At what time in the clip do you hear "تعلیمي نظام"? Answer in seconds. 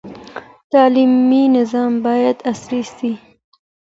0.71-1.93